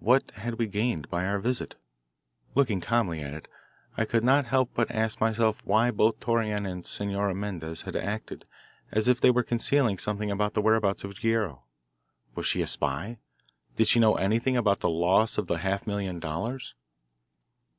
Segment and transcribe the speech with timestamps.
[0.00, 1.76] What had we gained by our visit?
[2.54, 3.48] Looking calmly at it,
[3.96, 8.44] I could not help but ask myself why both Torreon and Senora Mendez had acted
[8.90, 11.62] as if they were concealing something about the whereabouts of Guerrero.
[12.34, 13.16] Was she a spy?
[13.76, 16.74] Did she know anything about the loss of the half million dollars?